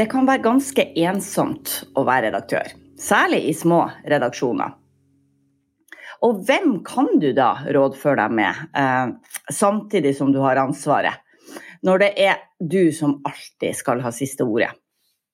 [0.00, 2.70] Det kan være ganske ensomt å være redaktør,
[3.00, 4.76] særlig i små redaksjoner.
[6.20, 9.12] Og hvem kan du da rådføre deg med, eh,
[9.50, 11.16] samtidig som du har ansvaret,
[11.82, 14.70] når det er du som alltid skal ha siste ordet?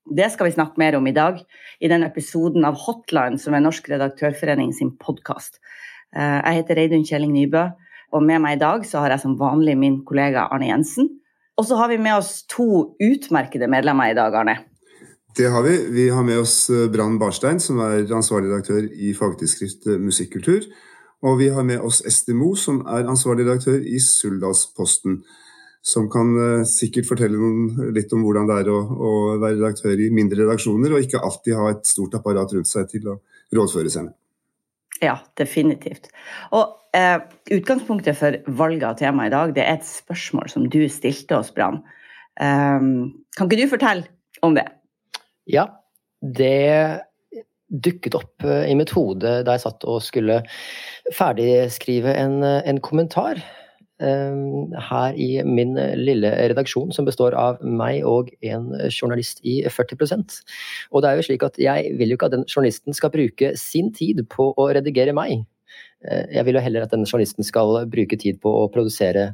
[0.06, 1.40] Det skal vi snakke mer om i dag,
[1.80, 5.58] i denne episoden av Hotline, som er Norsk redaktørforening sin podkast.
[6.14, 7.72] Eh, jeg heter Reidun Kjelling Nybø,
[8.12, 11.08] og med meg i dag så har jeg som vanlig min kollega Arne Jensen.
[11.58, 14.60] Og så har vi med oss to utmerkede medlemmer i dag, Arne.
[15.36, 15.76] Det har vi.
[15.92, 20.64] Vi har med oss eh, Brann Barstein, som er ansvarlig redaktør i fagtidsskrift Musikkultur.
[21.26, 25.20] Og vi har med oss Esti Moe, som er ansvarlig redaktør i Suldalsposten.
[25.86, 30.00] Som kan uh, sikkert fortelle noen, litt om hvordan det er å, å, være redaktør
[30.02, 33.18] i mindre redaksjoner, og ikke alltid ha et stort apparat rundt seg til å
[33.54, 34.16] rådføre seg med.
[35.04, 36.08] Ja, definitivt.
[36.56, 37.20] Og eh,
[37.54, 41.52] Utgangspunktet for valget av tema i dag det er et spørsmål som du stilte oss,
[41.54, 41.82] Brann.
[42.34, 42.90] Eh,
[43.36, 44.66] kan ikke du fortelle om det?
[45.46, 45.68] Ja,
[46.20, 47.02] det
[47.66, 50.40] dukket opp i mitt hode da jeg satt og skulle
[51.14, 53.40] ferdigskrive en, en kommentar
[54.02, 60.38] um, her i min lille redaksjon, som består av meg og en journalist i 40%
[60.92, 63.54] Og det er jo slik at jeg vil jo ikke at den journalisten skal bruke
[63.60, 65.44] sin tid på å redigere meg.
[66.06, 69.32] Eh, jeg vil jo heller at den journalisten skal bruke tid på å produsere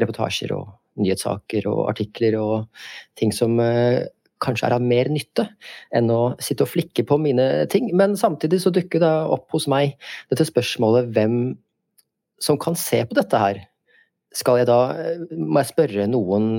[0.00, 2.84] reportasjer og nyhetssaker og artikler og
[3.18, 4.04] ting som eh,
[4.44, 5.46] kanskje er av mer nytte
[5.94, 7.90] enn å sitte og flikke på mine ting.
[7.96, 9.96] Men samtidig så dukker det opp hos meg
[10.32, 11.38] dette spørsmålet hvem
[12.42, 13.62] som kan se på dette her.
[14.34, 16.58] Skal jeg da, eh, Må jeg spørre noen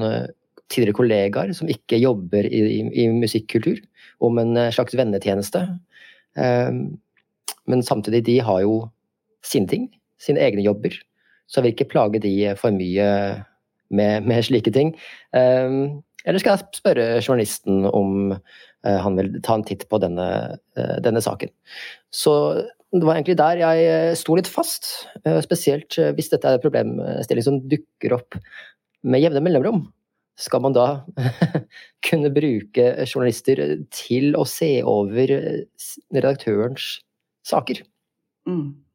[0.72, 3.84] tidligere kollegaer som ikke jobber i, i, i musikkultur,
[4.24, 5.62] om en slags vennetjeneste?
[6.35, 8.79] Men samtidig, de har jo
[9.45, 9.85] sine ting,
[10.18, 10.95] sine egne jobber.
[11.47, 13.07] Så jeg vil ikke plage de for mye
[13.94, 14.95] med, med slike ting.
[15.35, 20.28] Um, eller skal jeg spørre journalisten om uh, han vil ta en titt på denne,
[20.78, 21.52] uh, denne, saken.
[22.13, 22.34] Så
[22.96, 24.88] det var egentlig der jeg eh, sto litt fast.
[25.44, 28.38] Spesielt hvis dette er en problemstilling som dukker opp
[29.03, 29.81] med jevne mellomrom.
[30.40, 30.86] Skal man da
[32.08, 33.59] kunne bruke journalister
[33.92, 35.34] til å se over
[36.16, 36.88] redaktørens
[37.44, 37.84] saker?
[38.47, 38.86] Mm.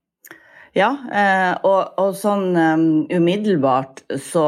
[0.77, 4.45] Ja, eh, og, og sånn um, umiddelbart så,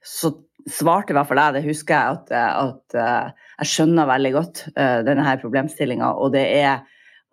[0.00, 0.32] så,
[0.70, 4.66] svarte i hvert fall jeg, det husker jeg, at, at uh, jeg skjønner veldig godt
[4.74, 6.14] uh, denne her problemstillinga.
[6.20, 6.82] Og det er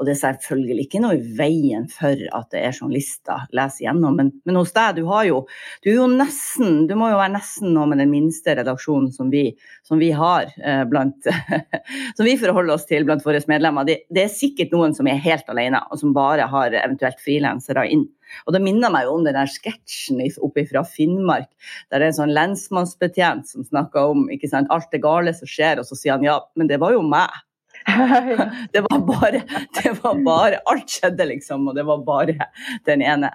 [0.01, 4.15] og det er selvfølgelig ikke noe i veien for at det er journalister leser gjennom,
[4.17, 5.43] men, men, hos deg, du har jo
[5.83, 9.29] Du er jo nesten Du må jo være nesten noe med den minste redaksjonen som
[9.29, 9.51] vi,
[9.85, 11.29] som vi har eh, blant
[12.17, 13.85] Som vi forholder oss til blant våre medlemmer.
[13.85, 17.85] Det, det, er sikkert noen som er helt alene, og som bare har eventuelt frilansere
[17.93, 18.07] inn.
[18.45, 21.49] Og Det minner meg jo om den der sketsjen oppe fra Finnmark,
[21.89, 25.49] der det er en sånn lensmannsbetjent som snakker om ikke sant, alt det gale som
[25.49, 27.31] skjer, og så sier han ja, men det var jo meg.
[28.73, 29.41] det var bare
[29.83, 32.49] Det var bare Alt skjedde, liksom, og det var bare
[32.85, 33.31] den ene.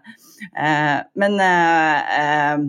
[0.55, 2.67] Eh, men eh, eh,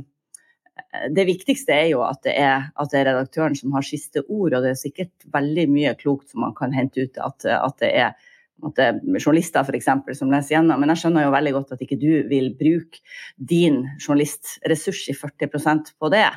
[1.13, 4.55] det viktigste er jo at det er, at det er, redaktøren som har siste ord,
[4.55, 7.91] og det er sikkert veldig mye klokt som man kan hente ut at, at det
[7.93, 8.26] er
[8.65, 10.81] at journalister for eksempel, som leser gjennom.
[10.81, 13.03] Men jeg skjønner jo veldig godt at ikke du vil bruke
[13.37, 16.29] din journalistressurs i 40% på det.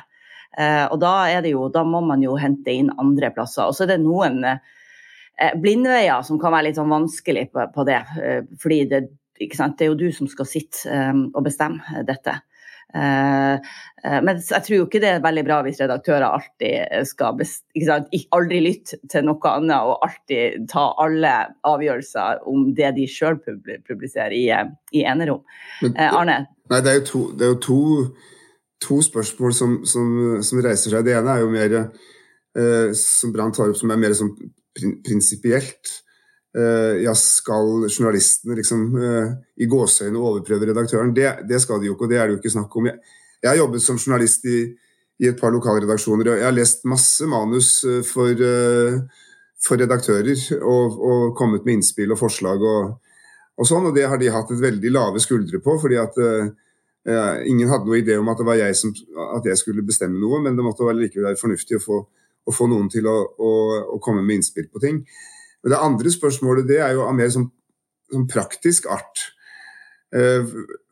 [0.59, 3.67] Eh, og da, det jo, da må man jo hente inn andre plasser.
[3.67, 8.01] Og så er det noen eh, blindveier som kan være litt sånn vanskelig på, det.
[8.21, 9.03] Eh, fordi det,
[9.39, 12.37] det, er jo du som skal sitte og bestemme dette.
[12.91, 13.55] Uh,
[14.03, 17.39] uh, men jeg tror jo ikke det er veldig bra hvis redaktører alltid skal
[18.35, 21.33] aldri lytte til noe annet og alltid ta alle
[21.67, 24.45] avgjørelser om det de sjøl publiserer i,
[24.97, 25.43] i enerom.
[25.95, 26.43] Arne?
[26.71, 27.81] Nei, det er jo to, er jo to,
[28.83, 30.13] to spørsmål som, som,
[30.43, 31.07] som, reiser seg.
[31.07, 31.77] Det ene er jo mer
[32.97, 34.33] som Brann tar opp, som er mer sånn
[35.07, 36.01] prinsipielt.
[36.51, 41.13] Uh, ja, skal journalistene liksom uh, i gåseøyne overprøve redaktøren?
[41.15, 42.89] Det, det, skal de jo ikke, og det er det jo ikke snakk om.
[42.89, 44.57] Jeg, jeg har jobbet som journalist i,
[45.21, 48.43] i, et par lokalredaksjoner, og jeg har lest masse manus uh, for,
[49.63, 52.97] for, redaktører og, og, kommet med innspill og forslag og,
[53.55, 56.19] og, sånn, og det har de hatt et veldig lave skuldre på, fordi at
[57.49, 58.91] ingen hadde noe idé om at det var jeg som
[59.33, 62.01] at jeg skulle bestemme noe, men det måtte likevel være fornuftig å få
[62.45, 63.51] å få noen til å, å,
[63.95, 65.01] å, komme med innspill på ting.
[65.61, 67.51] Det andre spørsmålet det er jo av mer sånn
[68.11, 69.23] sånn praktisk art.
[70.11, 70.47] Eh,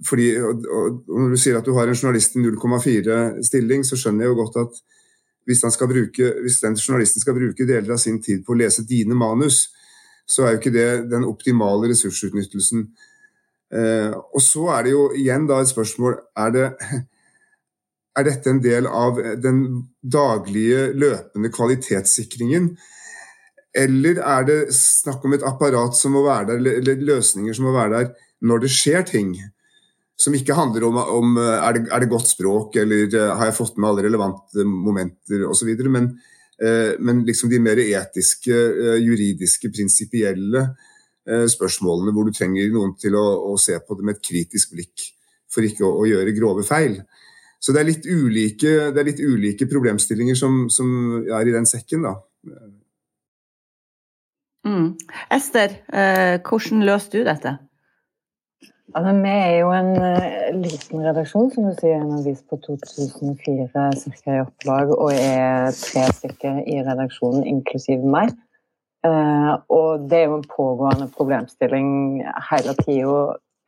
[0.08, 4.26] fordi, og, og, Når du sier at du har en journalist i 0,4-stilling, så skjønner
[4.26, 4.80] jeg jo godt at
[5.50, 9.18] hvis, bruke, hvis, den journalisten skal bruke deler av sin tid på å lese dine
[9.18, 9.68] manus,
[10.30, 12.86] så er jo ikke det den optimale ressursutnyttelsen.
[13.74, 16.68] Eh, og så er det jo igjen da et spørsmål er, det,
[18.18, 19.66] er dette en del av den
[20.02, 22.72] daglige, løpende kvalitetssikringen?
[23.80, 27.76] Eller er det snakk om et apparat som må være der, eller løsninger som må
[27.76, 28.12] være der
[28.50, 29.34] når det skjer ting?
[30.20, 33.56] Som ikke handler om, om er, det, er det godt språk, eller eh, har jeg
[33.56, 35.70] fått med alle relevante momenter osv.
[35.88, 36.10] Men,
[36.60, 40.70] eh, men liksom de mer etiske, eh, juridiske, prinsipielle
[41.30, 43.22] spørsmålene hvor du trenger noen til å,
[43.52, 45.04] å, se på det med et kritisk blikk
[45.52, 46.96] for ikke å, å gjøre grove feil.
[47.62, 50.90] Så det er litt ulike, er litt ulike problemstillinger som, som,
[51.22, 52.16] er i den sekken, da.
[54.68, 54.94] Mm.
[55.32, 57.58] Ester, eh, hvordan løste du dette?
[58.96, 63.68] Altså, vi er jo en uh, liten redaksjon, som du sier, en avis på 2004
[63.70, 63.90] ca.
[64.34, 68.34] i opplag, og er tre stykker i redaksjonen, inklusiv meg.
[69.06, 71.92] Uh, og det er jo en pågående problemstilling
[72.50, 73.20] hele tida.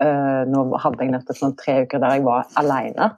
[0.02, 3.12] Uh, nå hadde jeg nettopp sånn tre uker der jeg var alene.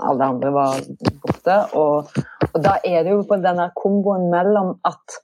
[0.00, 0.80] Alle andre var
[1.20, 1.58] borte.
[1.76, 2.16] Og,
[2.48, 5.20] og da er det jo på denne komboen mellom at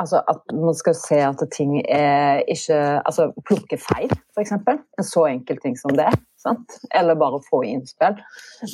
[0.00, 4.52] altså at man skal se at ting er ikke Altså plukke feil, f.eks.
[4.52, 6.10] En så enkel ting som det.
[6.42, 6.78] Sant?
[6.94, 8.18] Eller bare få innspill.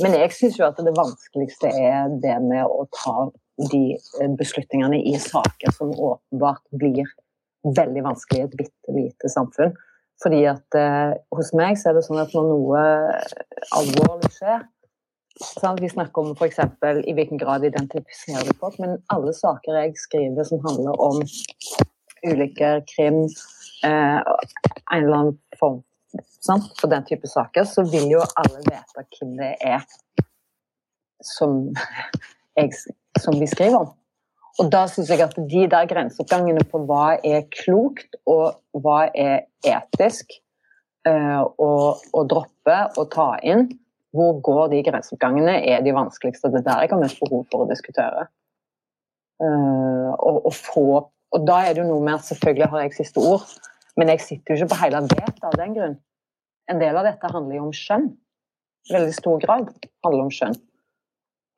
[0.03, 3.29] Men jeg syns jo at det vanskeligste er det med å ta
[3.73, 3.99] de
[4.39, 7.11] beslutningene i saker som åpenbart blir
[7.77, 9.75] veldig vanskelig i et bitte lite samfunn.
[10.23, 12.83] Fordi at eh, hos meg så er det sånn at når noe
[13.79, 14.65] alvorlig skjer,
[15.81, 16.59] vi snakker om f.eks.
[17.07, 21.21] i hvilken grad identifiserer du folk, men alle saker jeg skriver som handler om
[22.27, 23.21] ulykker, krim,
[23.87, 24.19] eh,
[24.93, 25.83] en eller annen form
[26.41, 26.73] sant?
[26.81, 29.85] for den type saker, så vil jo alle vite hvem det er
[31.25, 31.61] som,
[32.59, 32.75] jeg,
[33.21, 33.95] som vi skriver om.
[34.59, 39.45] Og da syns jeg at de der grenseoppgangene på hva er klokt og hva er
[39.63, 40.35] etisk
[41.07, 43.69] eh, å, å droppe og ta inn,
[44.17, 46.51] hvor går de grenseoppgangene, er de vanskeligste.
[46.53, 48.27] Det er der jeg har mest behov for å diskutere.
[49.39, 50.87] Uh, og, og, få,
[51.31, 53.45] og, da er det jo noe med at selvfølgelig har jeg siste ord,
[54.01, 55.99] men jeg sitter jo ikke på hele vettet av den grunn.
[56.69, 58.09] En del av dette handler jo om skjønn.
[58.89, 59.69] Veldig stor grad
[60.05, 60.57] handler om skjønn.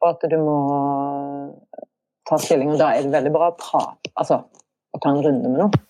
[0.01, 0.57] Og at du må
[2.29, 2.73] ta stilling.
[2.75, 4.43] Og da er det veldig bra å prate, altså
[4.91, 5.87] å ta en runde med noe.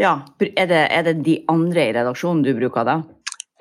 [0.00, 3.00] Ja, er det, er det de andre i redaksjonen du bruker da?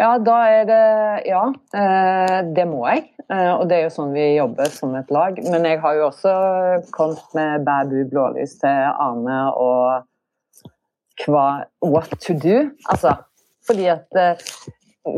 [0.01, 0.83] Ja, da er det
[1.29, 1.43] Ja,
[1.77, 3.05] eh, det må jeg.
[3.29, 5.37] Eh, og det er jo sånn vi jobber som et lag.
[5.45, 6.31] Men jeg har jo også
[6.95, 10.07] kommet med bæbu blålys til Arne og
[11.27, 11.47] hva
[11.85, 12.63] What to do.
[12.89, 13.13] Altså,
[13.67, 14.41] fordi at eh,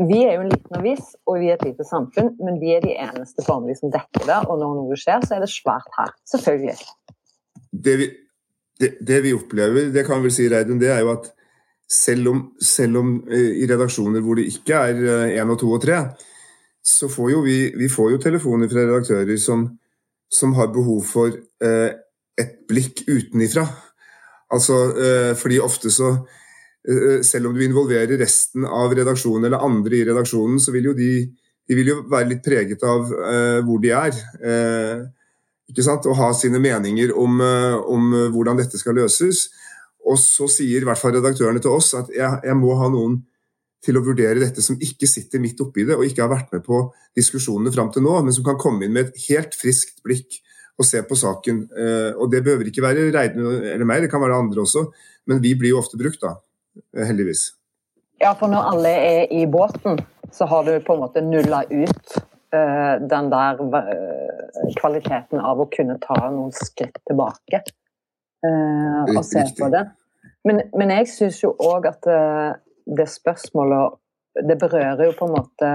[0.08, 2.84] vi er jo en liten avis, og vi er et lite samfunn, men vi er
[2.84, 4.40] de eneste formelig som dekker det.
[4.48, 6.12] Og når noe skjer, så er det svært her.
[6.28, 6.76] Selvfølgelig.
[7.84, 8.10] Det vi,
[8.80, 11.32] det, det vi opplever, det kan vel si, Reidun, det er jo at
[11.90, 15.02] selv om, selv om eh, i redaksjoner hvor det ikke er
[15.34, 16.00] én eh, og to og tre,
[16.84, 19.66] så får jo vi, vi får jo telefoner fra redaktører som,
[20.32, 21.90] som har behov for eh,
[22.40, 23.64] et blikk utenifra.
[24.52, 26.12] Altså, eh, fordi ofte så
[26.84, 30.94] eh, Selv om du involverer resten av redaksjonen eller andre i redaksjonen, så vil jo
[30.98, 31.10] de,
[31.68, 34.18] de vil jo være litt preget av eh, hvor de er.
[35.70, 36.04] ikke sant?
[36.06, 37.40] Og ha sine meninger om,
[37.88, 39.46] om hvordan dette skal løses.
[40.04, 43.22] Og så sier i hvert fall redaktørene til oss at jeg, jeg må ha noen
[43.84, 46.64] til å vurdere dette som ikke sitter midt oppi det og ikke har vært med
[46.64, 46.80] på
[47.16, 50.40] diskusjonene fram til nå, men som kan komme inn med et helt friskt blikk
[50.80, 51.66] og se på saken.
[51.70, 54.86] Eh, og Det behøver ikke være Reidun eller meg, det kan være andre også,
[55.30, 56.36] men vi blir jo ofte brukt, da.
[56.96, 57.52] Eh, heldigvis.
[58.22, 60.00] Ja, for når alle er i båten,
[60.32, 62.14] så har du på en måte nulla ut
[62.54, 63.58] uh, den der
[64.78, 67.60] kvaliteten av å kunne ta noen skritt tilbake
[68.44, 69.84] uh, og se på det.
[70.44, 72.52] Men, men jeg syns jo òg at uh,
[72.84, 74.00] det spørsmålet
[74.44, 75.68] Det berører jo på en måte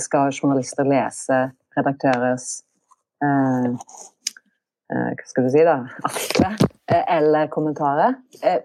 [0.00, 1.40] Skal journalister lese
[1.76, 2.46] redaktørers
[3.20, 3.74] uh,
[4.88, 5.82] Hva skal du si, da?
[6.08, 6.56] Artikler
[6.90, 8.16] eller kommentarer.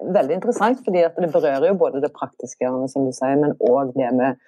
[0.02, 4.10] veldig interessant, fordi det berører jo både det praktiske, som du sier, men òg det
[4.18, 4.40] med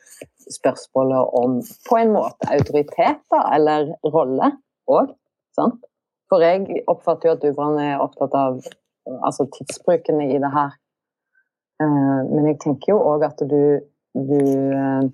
[0.50, 4.50] spørsmålet om på en måte autoritet, da, eller rolle
[4.90, 5.14] òg.
[5.58, 5.86] Sant?
[6.32, 8.60] For jeg oppfatter jo at Dubran er opptatt av
[9.24, 10.76] altså tidsbruken i det her.
[11.84, 13.62] Eh, men jeg tenker jo òg at du,
[14.18, 15.08] du eh,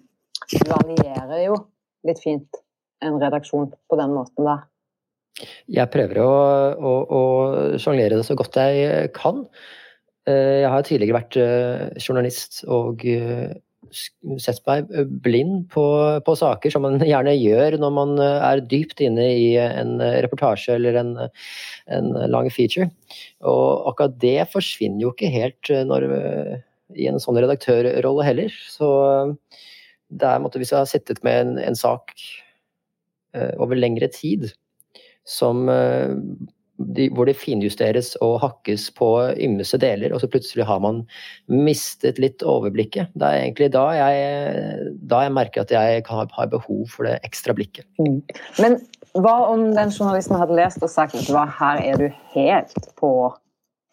[0.69, 1.57] varierer jo
[2.07, 2.61] litt fint
[3.03, 4.65] en redaksjon på den måten der.
[5.67, 6.33] Jeg prøver å,
[6.77, 7.21] å, å
[7.81, 9.43] sjonglere det så godt jeg kan.
[10.29, 11.35] Jeg har tidligere vært
[11.99, 13.01] journalist og
[13.91, 14.89] sett meg
[15.23, 15.85] blind på,
[16.25, 20.99] på, saker, som man gjerne gjør når man er dypt inne i en reportasje eller
[21.01, 21.11] en,
[21.91, 22.89] en lang feature.
[23.45, 26.07] Og akkurat det forsvinner jo ikke helt når,
[26.95, 28.57] i en sånn redaktørrolle heller.
[28.71, 28.89] Så
[30.13, 32.15] der måtte vi ha sittet med en, en sak
[33.33, 34.51] over lengre tid
[35.25, 35.65] som
[36.95, 39.09] de, hvor det finjusteres og hakkes på
[39.41, 41.03] ymse deler, og så plutselig har man
[41.51, 43.13] mistet litt overblikket.
[43.17, 47.19] Det er egentlig da jeg, da jeg merker at jeg kan ha behov for det
[47.27, 47.87] ekstra blikket.
[48.01, 48.19] Mm.
[48.61, 48.81] Men
[49.13, 53.13] hva om den journalisten hadde lest og sagt at her er du helt på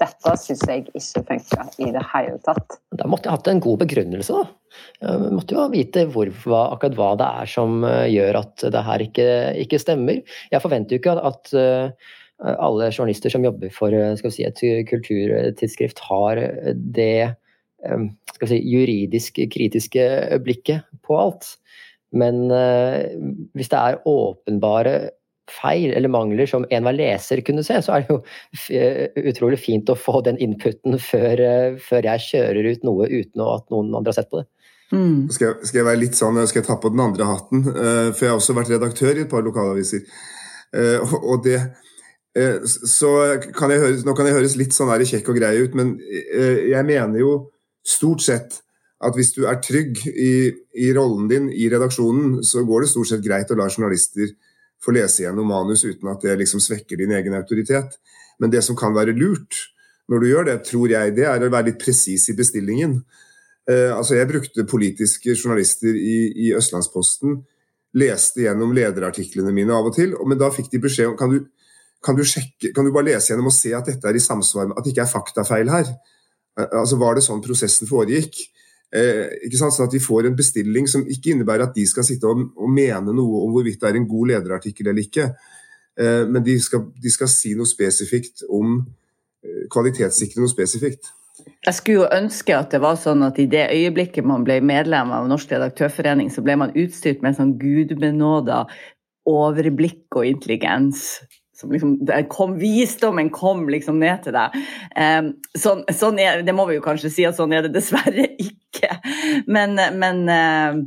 [0.00, 2.78] dette syns jeg ikke funka i det hele tatt.
[2.96, 4.78] Da måtte jeg hatt en god begrunnelse, da.
[5.02, 8.84] Jeg måtte jo vite hvor, hva, akkurat hva det er som eh, gjør at det
[8.86, 9.28] her ikke,
[9.66, 10.22] ikke stemmer.
[10.52, 14.64] Jeg forventer jo ikke at, at uh, alle journalister som jobber for eh, si, et
[14.88, 16.40] kulturtidsskrift, har
[16.74, 17.34] det
[18.44, 20.04] si, juridisk kritiske
[20.44, 21.54] blikket på alt.
[22.10, 22.48] Men
[23.54, 24.94] hvis det er åpenbare
[25.50, 29.98] feil eller mangler som enhver leser kunne se, så er det jo utrolig fint å
[29.98, 34.20] få den inputen før, eh, før jeg kjører ut noe uten at noen andre har
[34.20, 34.48] sett på det.
[34.90, 35.28] Mm.
[35.30, 37.62] Skal, jeg, skal, jeg, være litt sånn, skal jeg ta på den andre hatten?
[37.62, 40.02] For jeg har også vært redaktør i et par lokalaviser.
[41.20, 41.60] Og det
[42.30, 43.08] Så
[43.58, 46.84] kan jeg høres, Nå kan jeg høres litt sånn kjekk og grei ut, men jeg
[46.86, 47.32] mener jo
[47.82, 48.60] stort sett
[49.00, 53.10] at hvis du er trygg i, i rollen din i redaksjonen, så går det stort
[53.10, 54.28] sett greit å la journalister
[54.80, 57.96] få lese gjennom manus uten at det liksom svekker din egen autoritet.
[58.40, 59.56] Men det som kan være lurt
[60.10, 62.98] når du gjør det, tror jeg, det er å være litt presis i bestillingen.
[63.70, 67.38] Eh, altså Jeg brukte politiske journalister i, i, Østlandsposten,
[68.00, 71.44] leste gjennom lederartiklene mine av og til, men da fikk de beskjed om kan du,
[72.04, 74.70] kan du, sjekke, kan du bare lese gjennom og se at dette er i samsvar
[74.70, 75.90] med at det ikke er faktafeil her.
[76.58, 78.40] Eh, altså Var det sånn prosessen foregikk?
[78.90, 79.76] Eh, ikke sant?
[79.76, 82.72] Sånn at de får en bestilling som ikke innebærer at de skal sitte og, og
[82.72, 85.30] mene noe om hvorvidt det er en god lederartikkel eller ikke.
[86.00, 91.12] Eh, men de skal, de skal, si noe spesifikt om eh, Kvalitetssikre noe spesifikt.
[91.64, 95.12] Jeg skulle jo ønske at det var sånn at i det øyeblikket man ble medlem
[95.16, 98.64] av Norsk redaktørforening, så ble man utstyrt med en sånn gudbenåda
[99.28, 101.20] overblikk og intelligens
[101.60, 101.98] som liksom,
[102.32, 104.56] kom, Visdommen kom liksom ned til deg.
[104.96, 108.26] Um, sånn, sånn er, det må vi jo kanskje si at sånn er det dessverre
[108.48, 108.96] ikke.
[109.50, 110.80] Men, men uh,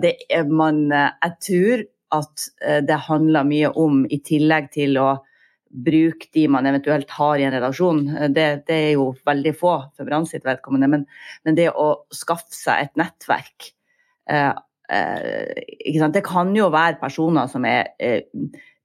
[0.00, 2.42] det er man Jeg tror at
[2.86, 5.08] det handler mye om, i tillegg til å
[5.74, 8.04] bruke de man eventuelt har i en redaksjon.
[8.34, 11.06] Det, det er jo veldig få for Brann sitt vedkommende, men,
[11.46, 13.72] men, det å skaffe seg et nettverk
[14.30, 14.54] uh,
[14.92, 17.90] uh, Det kan jo være personer som er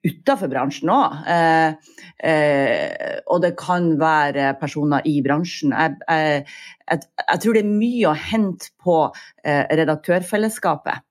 [0.06, 1.20] utafor bransjen òg.
[1.27, 1.94] Eh,
[2.29, 5.75] eh, og det kan være personer i bransjen.
[5.75, 6.48] Jeg, jeg,
[6.91, 8.98] jeg, jeg tror det er mye å hente på
[9.44, 11.06] eh, redaktørfellesskapet.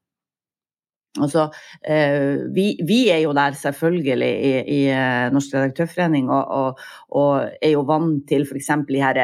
[1.18, 1.48] Altså,
[1.88, 7.48] eh, vi, vi, er jo der selvfølgelig i, i eh, Norsk redaktørforening og, og, og,
[7.62, 8.70] er jo vant til f.eks.
[8.88, 9.22] de her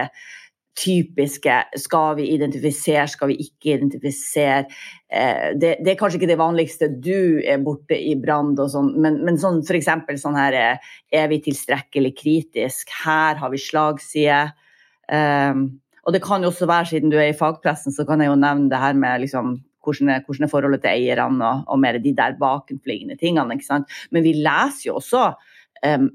[0.78, 4.64] typiske Skal vi identifisere, skal vi ikke identifisere?
[5.08, 8.92] Eh, det, det, er kanskje ikke det vanligste du er borte i brann og sånn,
[9.00, 9.92] men, men sånn f.eks.
[10.22, 12.90] sånn her eh, Er vi tilstrekkelig kritisk?
[13.04, 14.42] Her har vi slagside.
[15.04, 15.66] Um,
[16.04, 18.36] og det kan jo også være, siden du er i fagpressen, så kan jeg jo
[18.40, 21.98] nevne det her med liksom hvordan er, hvordan er forholdet til eierne og, og mer
[22.00, 23.56] de der bakenfliggende tingene.
[23.56, 23.92] ikke sant?
[24.10, 25.30] Men vi leser jo også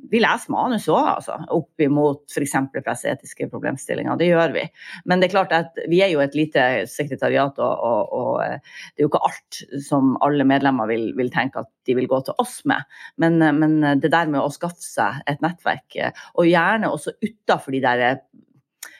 [0.10, 2.56] vi leser manus òg, altså, opp imot f.eks.
[2.74, 4.18] presseetiske problemstillinger.
[4.20, 4.64] Det gjør vi.
[5.06, 8.58] Men det er klart at vi er jo et lite sekretariat, og, og, og eh,
[8.94, 12.22] det er jo ikke alt som alle medlemmer vil, vil, tenke at de vil gå
[12.26, 12.88] til oss med.
[13.22, 17.18] Men, eh, men, det der med å skaffe seg et nettverk, eh, og gjerne også
[17.22, 18.08] utafor de der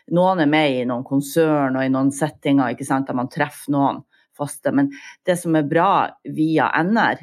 [0.10, 3.70] Noen er med i noen konsern og i noen settinger ikke sant, der man treffer
[3.76, 4.00] noen
[4.40, 4.74] faste.
[4.74, 4.90] Men
[5.28, 5.92] det som er bra
[6.26, 7.22] via NR,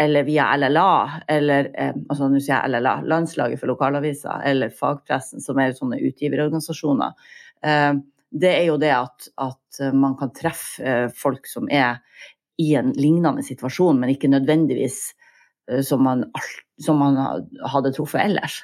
[0.00, 5.42] eller via LLA, eller eh, altså nå sier jeg LLA, Landslaget for lokalaviser, eller fagpressen,
[5.44, 7.12] som er sånne utgiverorganisasjoner,
[7.66, 7.92] eh,
[8.32, 9.58] det er jo det at, at,
[9.96, 12.00] man kan treffe eh, folk som er
[12.60, 14.98] i en lignende situasjon, men ikke nødvendigvis
[15.70, 16.26] eh, som man,
[16.80, 17.18] som man,
[17.72, 18.62] hadde truffet ellers.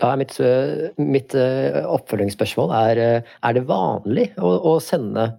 [0.00, 5.32] Da er mitt, eh, mitt eh, oppfølgingsspørsmål er, er det vanlig å, å sende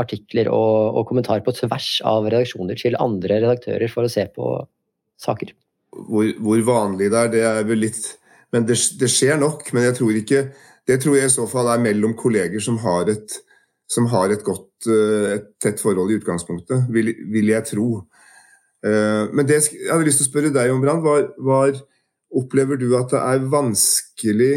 [0.00, 4.54] artikler og, og kommentarer på tvers av redaksjoner til andre redaktører for å se på
[5.20, 5.52] saker.
[5.92, 8.14] Hvor, hvor vanlig det er, det er vel litt
[8.52, 9.66] Men det, det, skjer nok.
[9.76, 10.40] Men jeg tror ikke
[10.88, 13.36] Det tror jeg i så fall er mellom kolleger som har et,
[13.88, 17.86] som har et godt, eh, et tett forhold i utgangspunktet, vil, vil jeg tro.
[18.82, 21.76] Eh, men det jeg hadde lyst til å spørre deg om, Brann, var, var
[22.32, 24.52] Opplever du at det er vanskelig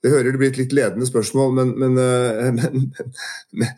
[0.00, 2.00] Det hører det blir et litt ledende spørsmål, men, men,
[2.58, 2.88] men,
[3.52, 3.76] men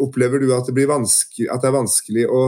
[0.00, 2.42] opplever du at det, at det er vanskelig å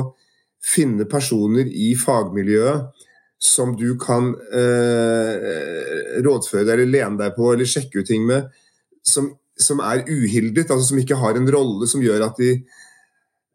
[0.63, 3.09] finne personer i fagmiljøet
[3.43, 8.47] som du kan eh, rådføre deg eller lene deg på eller sjekke ut ting med,
[9.03, 12.53] som, som er uhildet, altså som ikke har en rolle som gjør at de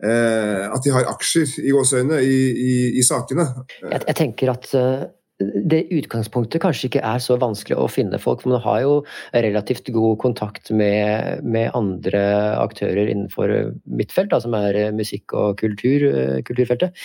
[0.04, 3.48] eh, at de har aksjer i gåseøynene i, i, i, sakene.
[3.80, 5.08] Jeg, jeg tenker at uh,
[5.40, 8.42] det utgangspunktet kanskje ikke er så vanskelig å finne folk.
[8.42, 8.94] for Man har jo
[9.34, 12.24] relativt god kontakt med, med andre
[12.58, 13.54] aktører innenfor
[13.86, 16.08] mitt felt, da, som er musikk og kultur,
[16.48, 16.98] kulturfeltet.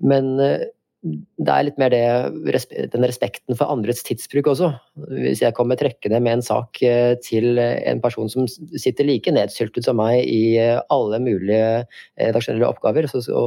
[0.00, 0.32] Men
[1.04, 2.02] det er litt mer det,
[2.94, 4.70] den respekten for andres tidsbruk også.
[5.10, 9.84] Hvis jeg kommer trekkende med en sak eh, til en person som sitter like nedsyltet
[9.84, 13.42] som meg i eh, alle mulige eh, redaksjonelle oppgaver, så, så,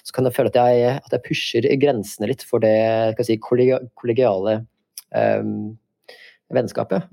[0.00, 2.72] så, kan jeg føle at jeg, at jeg pusher grensene litt for det
[3.26, 4.62] si, kollegiale
[5.12, 5.76] um,
[6.56, 7.04] vennskapet.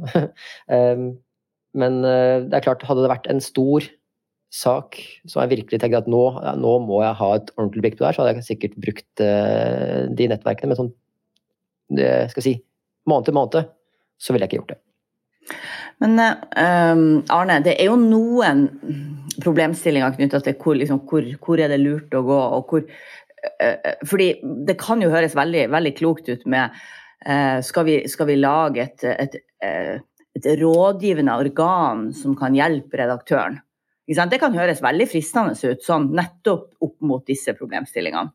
[0.71, 1.11] um,
[1.81, 3.83] men det er klart, hadde det vært en stor
[4.53, 4.97] sak
[5.27, 6.21] som jeg virkelig tenker at nå,
[6.61, 9.23] nå må jeg ha et ordentlig blikk på det her, så hadde jeg sikkert brukt
[9.23, 10.71] uh, de nettverkene.
[10.71, 10.93] Men sånn
[11.95, 12.55] det, skal jeg si,
[13.09, 13.73] måned til måned,
[14.17, 14.79] så ville jeg ikke gjort det.
[16.03, 18.65] Men uh, Arne, det er jo noen
[19.43, 22.87] problemstillinger knytta til hvor, liksom, hvor, hvor, er det lurt å gå, og hvor
[24.09, 24.27] Fordi
[24.65, 26.73] det kan jo høres veldig, veldig klokt ut med
[27.65, 29.35] skal vi, skal, vi, lage et, et,
[30.37, 33.59] et rådgivende organ som kan hjelpe redaktøren?
[34.05, 38.33] Det kan høres veldig fristende ut, sånn nettopp opp mot disse problemstillingene.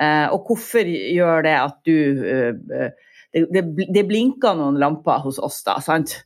[0.00, 2.92] Eh, og hvorfor gjør det at du eh,
[3.30, 3.62] det,
[3.92, 6.16] det, blinker noen lamper hos oss, da, sant?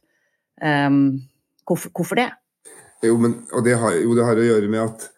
[0.63, 1.19] Um,
[1.67, 2.29] hvorfor, hvorfor, det?
[3.05, 3.35] Jo, men,
[3.67, 5.09] det har, jo, det har å gjøre med at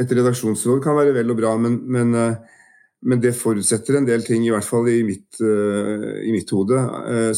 [0.00, 2.62] et redaksjonsråd kan være vel og bra, men, men, eh,
[3.06, 6.78] men det forutsetter en del ting, i hvert fall i mitt, i mitt hode,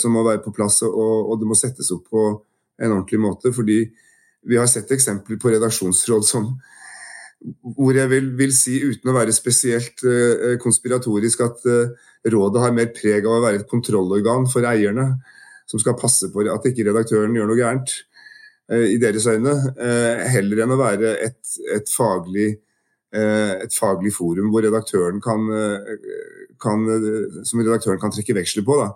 [0.01, 0.79] som må være på plass.
[0.87, 3.51] Og, og, det må settes opp på en ordentlig måte.
[3.53, 3.83] fordi
[4.49, 6.53] vi har sett eksempler på redaksjonsråd som
[7.79, 12.75] hvor jeg vil, vil si, uten å være spesielt uh, konspiratorisk, at uh, rådet har
[12.75, 15.13] mer preg av å være et kontrollorgan for eierne,
[15.69, 17.95] som skal passe på at ikke redaktøren gjør noe gærent
[18.73, 19.55] uh, i deres øyne,
[20.35, 21.39] heller enn å være et,
[21.77, 22.51] et, faglig,
[23.15, 25.47] et faglig, forum hvor redaktøren kan,
[26.61, 26.83] kan,
[27.49, 28.77] som redaktøren kan trekke veksler på.
[28.83, 28.91] Da.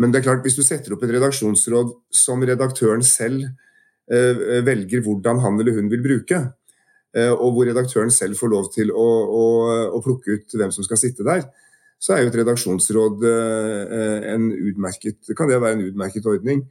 [0.00, 3.50] Men det er klart, hvis du setter opp et redaksjonsråd som redaktøren selv
[4.08, 6.38] velger hvordan han eller hun vil bruke.
[7.16, 9.44] Eh, og hvor redaktøren selv får lov til å, å,
[9.96, 11.46] å plukke ut hvem som skal sitte der.
[11.98, 16.66] Så er jo et redaksjonsråd eh, en utmerket, kan det være en utmerket ordning.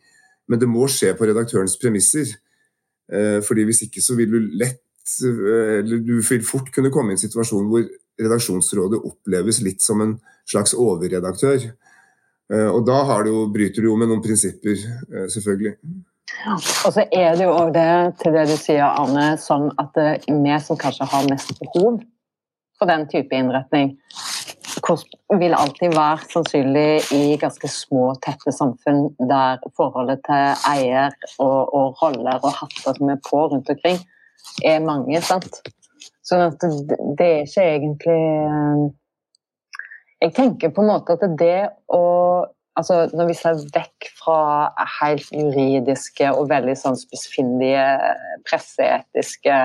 [0.47, 2.29] Men det må skje på redaktørens premisser.
[3.07, 4.81] Fordi Hvis ikke så vil du lett
[5.23, 7.85] eller du vil fort kunne komme i en situasjon hvor
[8.19, 11.69] redaksjonsrådet oppleves litt som en slags overredaktør.
[12.51, 14.75] Og da du, bryter du jo med noen prinsipper,
[15.31, 15.77] selvfølgelig.
[16.85, 17.89] Og så er det jo òg det,
[18.21, 19.95] til det du sier, Arne, sånn at
[20.27, 22.01] vi som kanskje har mest behov
[22.77, 23.95] for den type innretning,
[25.41, 31.97] vil alltid være sannsynlig i ganske små, tette samfunn der forholdet til eier og, og
[32.01, 33.97] roller og hatter som er på rundt omkring,
[34.65, 35.21] er mange.
[35.21, 35.61] sant?
[36.27, 38.85] Sånn at det, det er ikke egentlig eh,
[40.21, 42.03] Jeg tenker på en måte at det å
[42.79, 44.39] altså Når vi ser vekk fra
[44.99, 47.85] helt juridiske og veldig sånn spissfindige,
[48.47, 49.61] presseetiske,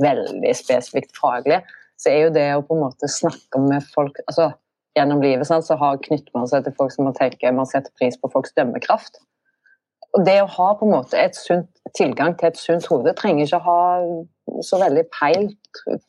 [0.00, 1.62] veldig spesifikt faglige,
[2.00, 4.52] så er jo det å på en måte snakke med folk altså
[4.98, 7.92] Gjennom livet sånn, så har knytter man seg til folk som man tenker man setter
[7.94, 9.20] pris på folks dømmekraft.
[10.18, 13.46] Og Det å ha på en måte et sunt, tilgang til et sunt hode trenger
[13.46, 13.82] ikke ha
[14.66, 15.46] så veldig peil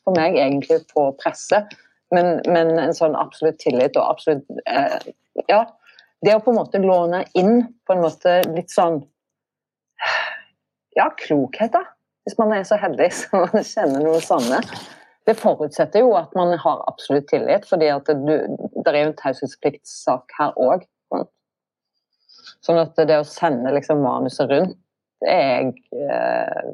[0.02, 1.62] for meg egentlig på presse,
[2.10, 4.98] men, men en sånn absolutt tillit og absolutt eh,
[5.46, 5.62] ja,
[6.22, 9.02] det å på en måte låne inn på en måte litt sånn
[10.96, 11.86] Ja, klokhet, da.
[12.26, 14.60] Hvis man er så heldig som man kjenner noe sånne.
[15.26, 18.38] Det forutsetter jo at man har absolutt tillit, fordi at det,
[18.74, 20.84] det er jo en taushetspliktssak her òg.
[22.62, 24.76] Sånn at det å sende liksom manuset rundt,
[25.22, 26.70] det er jeg eh,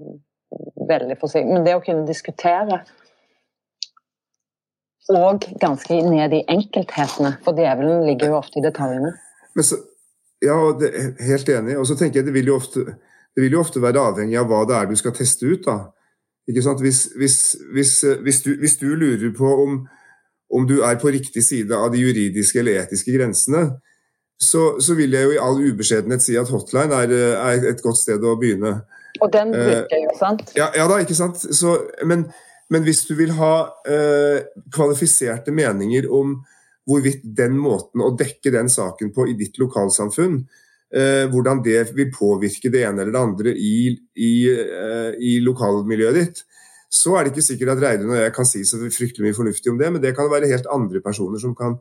[0.89, 2.81] veldig forsiktig Men det å kunne diskutere
[5.09, 9.15] og ganske ned i enkelthetene, for djevelen ligger jo ofte i detaljene.
[9.57, 9.79] Så,
[10.45, 11.79] ja, det, helt enig.
[11.79, 12.85] Og så tenker jeg det vil, ofte,
[13.35, 15.65] det vil jo ofte være avhengig av hva det er du skal teste ut.
[15.67, 15.79] da.
[16.49, 16.81] Ikke sant?
[16.81, 19.83] Hvis, hvis, hvis, hvis du, du, lurer på om,
[20.55, 23.67] om, du er på riktig side av de juridiske eller etiske grensene,
[24.41, 27.99] så, så vil jeg jo i all ubeskjedenhet si at hotline er, er, et godt
[27.99, 28.79] sted å begynne.
[29.19, 30.53] Og den bruker jeg jo, sant?
[30.57, 31.43] Ja, ja da, ikke sant.
[31.43, 31.75] Så,
[32.07, 32.29] men,
[32.71, 33.53] men, hvis du vil ha
[33.91, 36.39] eh, kvalifiserte meninger om
[36.89, 40.39] hvorvidt den måten å dekke den saken på i ditt lokalsamfunn
[40.95, 46.19] eh, hvordan det vil påvirke det ene eller det andre i, i, eh, i lokalmiljøet
[46.19, 46.43] ditt,
[46.89, 49.73] så er det ikke sikkert at Reidun og jeg kan si så fryktelig mye fornuftig
[49.73, 51.77] om det, men det kan være helt andre personer som kan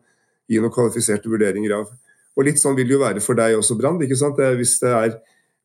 [0.48, 1.92] gi noen kvalifiserte vurderinger av.
[2.38, 4.04] Og litt sånn vil det jo være for deg også, Brand.
[4.04, 4.18] ikke
[4.60, 4.78] Hvis,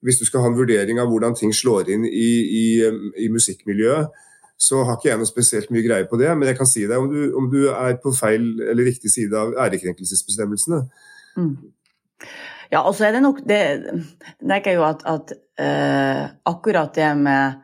[0.00, 2.31] hvis, du skal ha en vurdering av hvordan ting slår inn i,
[2.62, 2.64] i,
[3.18, 4.09] i, musikkmiljøet,
[4.62, 6.31] så har ikke jeg noe spesielt mye greie på det.
[6.38, 9.38] Men jeg kan si deg om du, om du er på feil eller riktig side
[9.38, 10.85] av ærekrenkelsesbestemmelsene.
[11.37, 11.57] Mm.
[12.72, 13.62] Ja, og så er det nok det
[14.40, 17.59] tenker jeg jo at, at uh, akkurat det med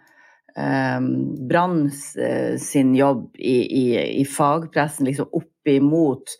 [0.58, 1.06] uh,
[1.48, 3.84] Brann uh, sin jobb i, i,
[4.20, 6.38] i, fagpressen liksom opp imot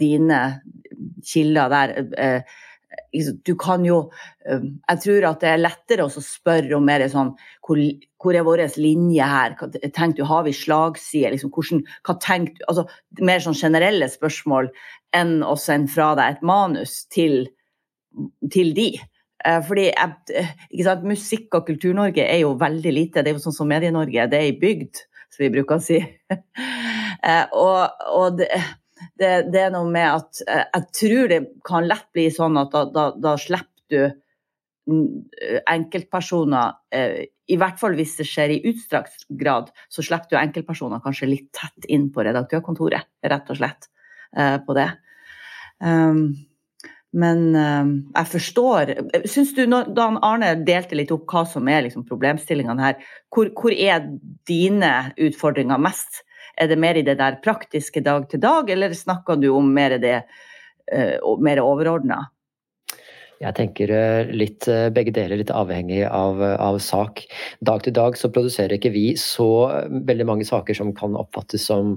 [0.00, 0.38] dine
[1.28, 1.90] kilder der
[3.12, 3.98] du kan jo
[4.44, 7.80] Jeg tror at det er lettere å spørre om mer sånn Hvor,
[8.22, 9.56] hvor er vår linje her?
[9.92, 11.34] Tenk du, Har vi slagside?
[11.34, 12.60] Liksom, hvordan, hva tenk?
[12.68, 12.86] Altså,
[13.20, 14.72] mer sånn generelle spørsmål
[15.16, 17.42] enn å sende fra deg et manus til,
[18.52, 18.94] til de.
[19.42, 19.90] Fordi
[20.86, 23.20] sant, Musikk- og Kultur-Norge er jo veldig lite.
[23.20, 24.28] Det er jo sånn som Medie-Norge.
[24.30, 25.98] Det er ei bygd, som vi bruker å si.
[27.66, 28.48] og, og det,
[29.18, 32.74] det, det, er noe med at eh, jeg tror det kan lett bli sånn at
[32.74, 34.18] da, da, da slipper du
[35.70, 41.02] enkeltpersoner, eh, i hvert fall hvis det skjer i utstrakt grad, så slipper du enkeltpersoner
[41.04, 43.86] kanskje litt tett inn på redaktørkontoret, rett og slett,
[44.36, 44.88] eh, på det.
[45.82, 46.48] Um,
[47.12, 48.92] men jeg forstår
[49.28, 53.74] Syns du, da Arne delte litt opp hva som er liksom problemstillingene her, hvor, hvor
[53.74, 54.06] er
[54.48, 56.22] dine utfordringer mest?
[56.60, 59.96] Er det mer i det der praktiske dag til dag, eller snakker du om mer
[60.02, 60.18] det
[60.92, 62.24] uh, mer overordna?
[63.42, 67.24] Jeg tenker eh, litt eh, begge deler, litt avhengig av, av, sak.
[67.64, 69.48] Dag til dag så produserer ikke vi så
[69.90, 71.96] veldig mange saker som kan oppfattes som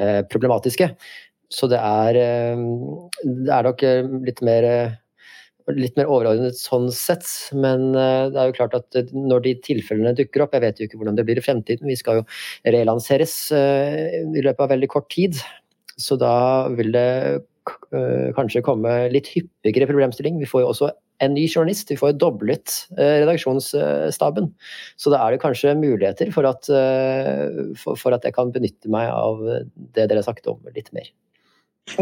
[0.00, 0.88] eh, problematiske.
[1.52, 2.16] Så det er,
[3.22, 3.82] det er nok
[4.26, 4.64] litt mer
[5.74, 7.26] litt mer overordnet sånn sett.
[7.56, 10.88] Men eh, det er jo klart at når de tilfellene dukker opp, jeg vet jo
[10.88, 12.26] ikke hvordan det blir i fremtiden, vi skal jo
[12.76, 15.40] relanseres eh, i løpet av veldig kort tid.
[15.96, 20.38] Så da vil det eh, kanskje komme litt hyppigere problemstilling.
[20.42, 20.92] Vi får jo også
[21.24, 24.50] en ny journalist, vi får jo doblet redaksjonsstaben.
[25.00, 26.68] Så da er det kanskje muligheter for at,
[27.80, 31.08] for at jeg kan benytte meg av det dere har sagt om litt mer.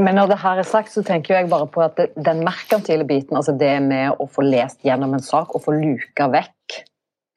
[0.00, 3.36] Men når det her er sagt, så tenker jeg bare på at den merkantile biten,
[3.36, 6.78] altså det med å få lest gjennom en sak og få luka vekk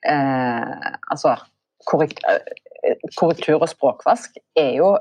[0.07, 1.35] eh, altså
[1.87, 4.93] korrekt, eh, korrektur og språkvask, er jo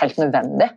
[0.00, 0.70] helt nødvendig.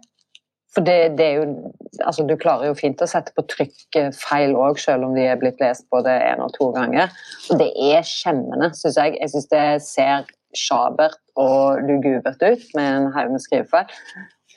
[0.71, 1.71] For det, det, er jo
[2.07, 5.39] Altså, du klarer jo fint å sette på trykk feil òg, selv om de er
[5.39, 7.11] blitt lest både én og to ganger.
[7.51, 9.17] Og det er skjemmende, syns jeg.
[9.19, 13.91] Jeg syns det ser sjabert og lugubert ut med en haug med skrivefeil.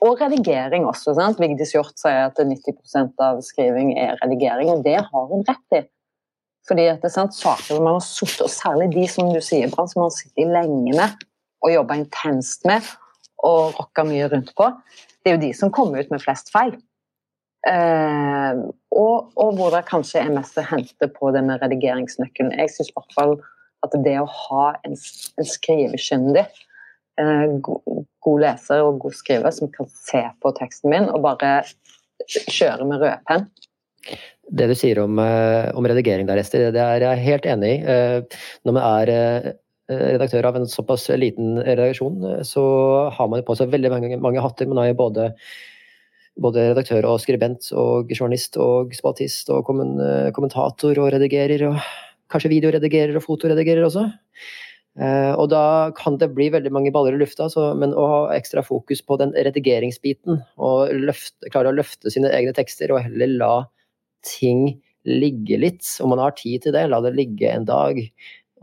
[0.05, 1.15] Og redigering også.
[1.17, 1.41] sant?
[1.41, 5.85] Vigdis Hjorth sier at 90% av skriving er redigering, og det har hun rett i.
[6.69, 9.71] Fordi at det er sant, saker man har sittet, og særlig de som du sier,
[9.73, 11.25] Brann, som man har sittet lenge med
[11.65, 12.85] og jobba intenst med
[13.45, 14.69] og rocka mye rundt på,
[15.25, 16.77] det er jo de som kommer ut med flest feil.
[17.65, 18.61] Eh,
[18.93, 22.53] og, og, hvor det kanskje er mest å hente på det med redigeringsnøkkelen.
[22.61, 23.37] Jeg syns i hvert fall
[23.85, 26.45] at det å ha en, en skrivekyndig
[27.15, 31.57] god leser og god skriver som kan se på teksten min og bare
[32.27, 33.47] kjøre med rødpenn.
[34.55, 37.85] Det du sier om, eh, om redigering der, Ester, det er jeg helt enig i.
[37.89, 42.65] Eh, når man er redaktør av en såpass liten redaksjon, så
[43.13, 44.67] har man på seg veldig mange, mange hatter.
[44.67, 45.27] Man er jo både,
[46.41, 51.77] både, redaktør og skribent og journalist og spaltist og kommentator og redigerer og
[52.33, 54.07] kanskje videoredigerer og fotoredigerer også.
[54.95, 58.21] Eh, og da kan det bli veldig mange baller i lufta, så, men å ha
[58.37, 63.33] ekstra fokus på den redigeringsbiten, og løfte, klare å løfte sine egne tekster, og heller
[63.41, 63.55] la
[64.25, 64.69] ting
[65.05, 67.99] ligge litt, om man har tid til det, la det ligge en dag,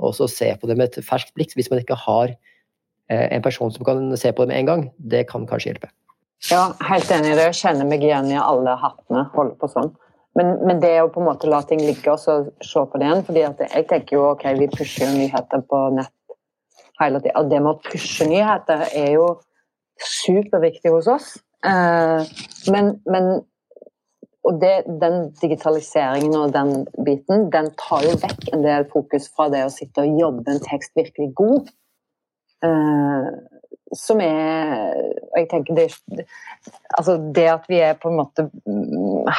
[0.01, 1.51] og så se på det med et ferskt blikk.
[1.57, 4.85] Hvis man ikke har eh, en person som kan se på det med en gang,
[4.97, 5.91] det kan kanskje hjelpe.
[6.49, 7.51] Ja, helt enig i det.
[7.51, 9.27] Jeg kjenner meg igjen i alle hattene.
[9.35, 9.91] Holder på sånn.
[10.39, 13.03] Men, men, det å på en måte la ting ligge og så se på det
[13.03, 16.13] igjen fordi Jeg tenker jo ok, vi pusher jo nyheter på nett
[17.01, 17.45] hele tida.
[17.49, 19.29] Det med å pushe nyheter er jo
[20.01, 21.31] superviktig hos oss.
[21.65, 22.29] Eh,
[22.73, 23.33] men, men
[24.47, 29.47] og det, den digitaliseringen og den biten, den tar jo vekk en del fokus fra
[29.53, 31.69] det å sitte og jobbe en tekst virkelig god.
[32.65, 33.29] Uh,
[33.97, 34.93] som er
[35.35, 35.87] Jeg tenker det,
[36.97, 38.45] altså det at vi er på en måte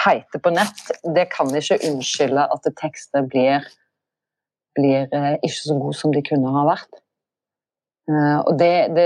[0.04, 0.82] heite på nett,
[1.14, 3.66] det kan ikke unnskylde at tekster blir,
[4.78, 7.01] blir uh, ikke så gode som de kunne ha vært.
[8.10, 9.04] Uh, og det, det,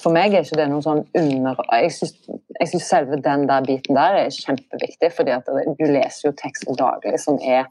[0.00, 1.58] For meg er ikke det noe sånn under...
[1.76, 6.78] Jeg syns selve den der biten der er kjempeviktig, fordi at du leser jo tekster
[6.78, 7.68] daglig som er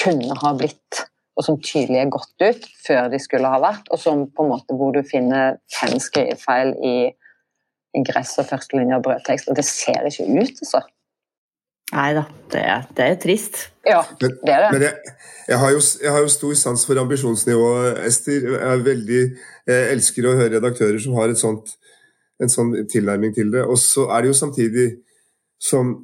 [0.00, 1.04] kunne ha blitt,
[1.36, 4.54] og som tydelig er gått ut før de skulle ha vært, og som på en
[4.54, 6.96] måte hvor du finner fem skrivefeil i
[8.08, 10.82] gress og førstelinje og brødtekst, og det ser ikke ut, altså.
[11.94, 12.62] Nei da, det,
[12.96, 13.58] det, er trist.
[13.86, 14.54] Ja, det er det.
[14.72, 15.16] Men, men jeg,
[15.46, 18.48] jeg, har jo, jeg, har jo, stor sans for ambisjonsnivået, Ester.
[18.48, 19.20] Jeg, er veldig,
[19.68, 21.74] jeg elsker å høre redaktører som har sånt,
[22.42, 23.62] en sånn tilnærming til det.
[23.64, 24.88] Og så er det jo samtidig,
[25.60, 25.94] som,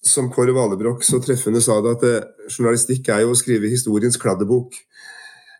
[0.00, 4.16] som Kåre Valebrokk så treffende sa det, at eh, journalistikk er jo å skrive historiens
[4.20, 4.78] kladdebok.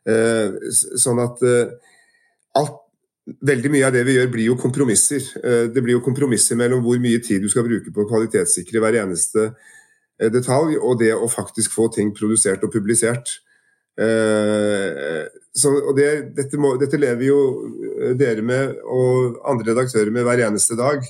[0.08, 0.56] Eh,
[0.98, 1.74] sånn at eh,
[2.58, 2.78] alt
[3.22, 5.22] Veldig mye av det vi gjør, blir jo kompromisser.
[5.38, 8.82] Eh, det blir jo kompromisser mellom hvor mye tid du skal bruke på å kvalitetssikre
[8.82, 13.36] hver eneste eh, detalj, og det å faktisk få ting produsert og publisert.
[14.00, 17.40] Eh, så, det, dette, må, dette, lever jo
[18.18, 21.04] dere med, og andre redaktører med hver eneste dag.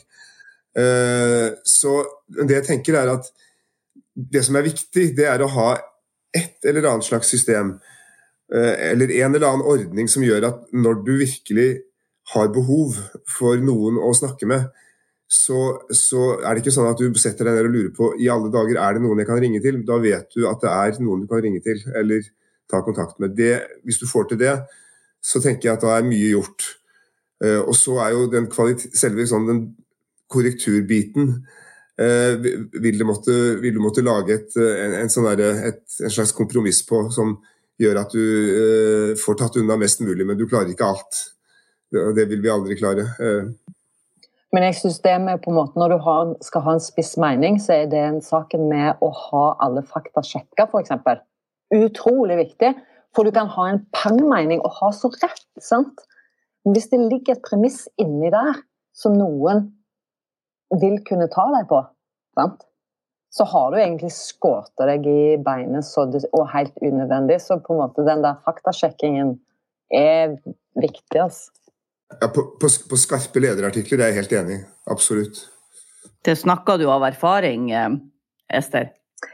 [1.68, 1.92] Så
[2.32, 3.26] det jeg tenker er at
[4.16, 5.68] det som er viktig, det er å ha
[6.34, 7.74] et eller annet slags system,
[8.50, 11.68] eller en eller annen ordning som gjør at når du virkelig
[12.34, 12.96] har behov
[13.28, 14.66] for noen å snakke med,
[15.32, 15.58] så,
[15.96, 18.52] så, er det ikke sånn at du setter deg ned og lurer på i alle
[18.52, 19.80] dager er det noen jeg kan ringe til.
[19.88, 22.26] Da vet du at det er noen du kan ringe til eller
[22.70, 23.34] ta kontakt med.
[23.36, 23.54] Det,
[23.86, 24.54] hvis du får til det,
[25.22, 26.68] så tenker jeg at da er mye gjort.
[27.42, 28.48] Uh, og så er jo den
[28.94, 29.62] selve sånn, den
[30.30, 31.32] korrekturbiten
[32.00, 36.12] uh, vil, du måtte, vil, du måtte, lage et, en, en, sånn der, et, en,
[36.12, 37.36] slags kompromiss på som
[37.82, 41.22] gjør at du får tatt unna mest mulig, men du klarer ikke alt.
[41.90, 43.08] Det vil vi aldri klare.
[43.18, 43.72] Eh.
[44.52, 47.14] Men jeg synes det med på en måte, når du har, skal ha en spiss
[47.20, 50.92] mening, så er det en saken med å ha alle fakta sjekka, f.eks.
[51.72, 52.72] Utrolig viktig.
[53.16, 55.46] For du kan ha en pang-mening og ha så rett.
[55.60, 56.04] sant?
[56.64, 58.60] Men Hvis det ligger et premiss inni der
[58.96, 59.70] som noen
[60.80, 61.80] vil kunne ta deg på,
[62.38, 62.62] sant?
[63.32, 67.38] så har du egentlig skutt deg i beinet det, og helt unødvendig.
[67.40, 69.38] Så på en måte den der faktasjekkingen
[69.88, 70.34] er
[70.76, 71.16] viktig.
[71.16, 71.48] altså.
[72.20, 74.58] Ja, på, på, på, skarpe lederartikler er jeg helt enig.
[74.92, 75.46] Absolutt.
[76.22, 77.96] Det snakker du av erfaring, eh,
[78.52, 78.90] Ester?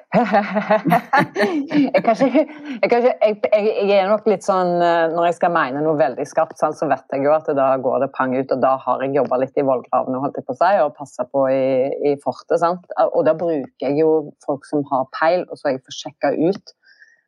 [0.16, 5.82] jeg, kanskje, jeg, kanskje, jeg, jeg, er nok litt sånn eh, Når jeg skal mene
[5.84, 8.54] noe veldig skarpt, så vet jeg jo at da går det pang ut.
[8.54, 11.44] Og da har jeg jobba litt i vollgravene holdt jeg på å og passa på
[11.52, 12.64] i, i fortet.
[13.04, 16.32] Og da bruker jeg jo folk som har peil, og så har jeg får sjekka
[16.40, 16.74] ut.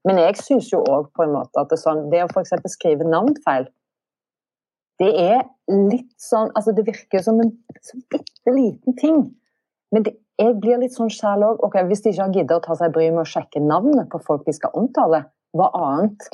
[0.09, 2.57] Men jeg syns jo òg på en måte at det, sånn, det å f.eks.
[2.73, 3.69] skrive navnfeil
[5.01, 5.45] det er
[5.89, 7.53] litt sånn altså Det virker som en
[8.13, 9.23] bitte liten ting.
[9.95, 11.65] Men det, jeg blir litt sånn sjæl òg.
[11.67, 14.21] Okay, hvis de ikke har giddet å ta seg bryet med å sjekke navnet på
[14.25, 15.25] folk de skal omtale,
[15.57, 16.29] hva annet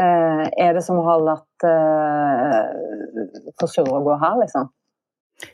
[0.00, 3.28] eh, er det som har latt eh,
[3.60, 4.72] forsurre gå her, liksom?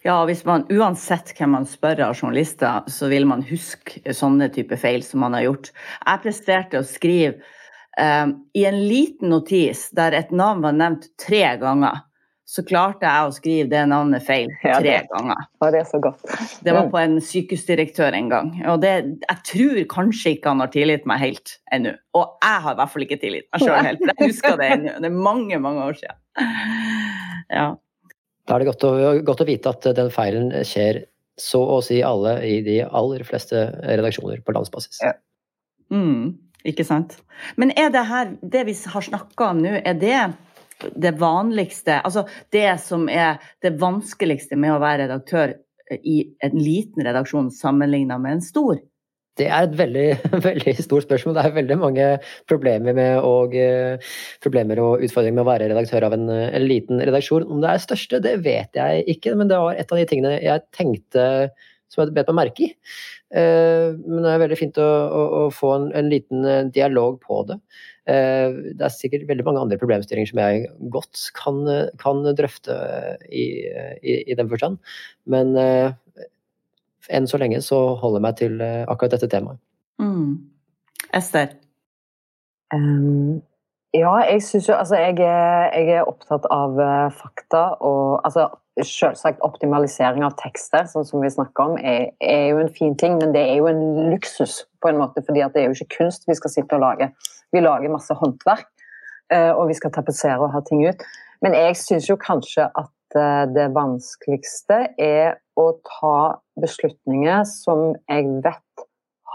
[0.01, 4.79] Ja, hvis man uansett hvem man spør av journalister, så vil man huske sånne type
[4.81, 5.75] feil som man har gjort.
[6.07, 7.43] Jeg presterte å skrive
[8.01, 12.01] eh, i en liten notis der et navn var nevnt tre ganger
[12.45, 15.47] så klarte jeg å skrive det navnet feil tre ja, det, ganger.
[15.65, 16.27] Og det er så godt.
[16.67, 18.51] Det var på en sykehusdirektør en gang.
[18.69, 18.93] Og det,
[19.25, 21.95] jeg tror kanskje ikke han har tilgitt meg helt ennå.
[22.19, 24.05] Og jeg har i hvert fall ikke tilgitt meg sjøl helt.
[24.11, 24.99] Jeg husker det ennå.
[25.01, 26.21] Det er mange, mange år siden.
[27.55, 27.67] Ja.
[28.45, 31.05] Da er det godt å, godt å vite at den feilen skjer
[31.41, 35.01] så å si alle i de aller fleste redaksjoner på landsbasis.
[35.03, 35.17] Ja.
[35.93, 36.37] Mm,
[36.69, 37.17] ikke sant.
[37.61, 40.19] Men er det her, det vi har snakka om nå, er det
[40.95, 45.55] det vanligste, altså det som er det vanskeligste med å være redaktør
[45.95, 48.79] i en liten redaksjon sammenlignet med en stor?
[49.35, 50.07] Det er et veldig,
[50.49, 51.35] veldig stort spørsmål.
[51.37, 52.07] Det er veldig mange
[52.51, 57.47] problemer, og, uh, problemer og utfordringer med å være redaktør av en, en, liten redaksjon.
[57.51, 60.37] Om det er største, det vet jeg ikke, men det var et av de tingene
[60.39, 61.27] jeg tenkte
[61.95, 62.71] som jeg bet meg merke i.
[63.35, 67.43] Men det er veldig fint å, å, å få en, en, liten eh, dialog på
[67.49, 67.59] det.
[68.05, 71.63] Eh, det er sikkert veldig mange andre problemstillinger som jeg godt kan,
[72.01, 72.77] kan drøfte
[73.31, 73.47] i,
[74.03, 74.81] i, i, den forstand.
[75.31, 75.95] Men uh,
[77.09, 79.61] enn så lenge så holder jeg meg til akkurat dette temaet.
[80.03, 80.37] Mm.
[81.15, 81.55] Ester?
[82.75, 83.41] Um,
[83.95, 86.81] ja, jeg syns jo Altså, jeg er, jeg er opptatt av
[87.15, 88.49] fakta og altså
[88.83, 93.21] Selvsagt optimalisering av tekster, sånn som vi snakker om, er, er, jo en fin ting,
[93.21, 96.27] men det er jo en luksus på en måte, fordi det er jo ikke kunst
[96.27, 97.07] vi skal sitte og lage.
[97.55, 98.67] Vi lager masse håndverk,
[99.33, 101.05] eh, og vi skal tapetsere og ha ting ut.
[101.45, 106.19] Men jeg syns jo kanskje at eh, det vanskeligste er å ta
[106.61, 108.87] beslutninger som jeg vet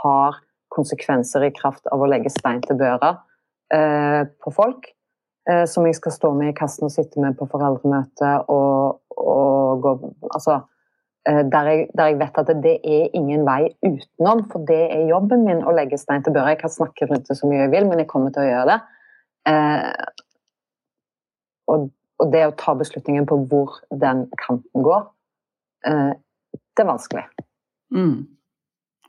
[0.04, 0.40] har
[0.76, 3.16] konsekvenser i kraft av å legge stein til børa
[3.74, 4.94] eh, på folk.
[5.66, 9.94] som jeg skal stå med i kassen og sitte med på foreldremøte og, og gå
[10.36, 10.60] Altså
[11.30, 15.44] der jeg, der jeg, vet at det er ingen vei utenom, for det er jobben
[15.46, 16.56] min å legge stein til børa.
[16.56, 18.68] Jeg kan snakke rundt det så mye jeg vil, men jeg kommer til å gjøre
[18.72, 18.80] det.
[19.52, 19.90] Eh,
[21.70, 21.90] og,
[22.20, 25.06] og, det å ta beslutningen på hvor den kanten går,
[25.92, 26.14] eh,
[26.56, 27.26] det er vanskelig.
[27.96, 28.16] Mm.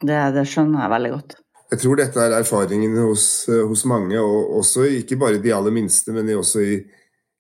[0.00, 1.36] Det, det, skjønner jeg veldig godt.
[1.70, 6.12] Jeg tror dette er erfaringen hos, hos, mange, og også ikke bare de aller minste,
[6.16, 6.80] men også i,